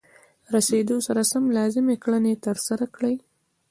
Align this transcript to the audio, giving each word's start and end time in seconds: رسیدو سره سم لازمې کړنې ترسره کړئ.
رسیدو 0.53 0.95
سره 1.07 1.21
سم 1.31 1.43
لازمې 1.57 1.95
کړنې 2.03 2.33
ترسره 2.45 2.85
کړئ. 2.95 3.15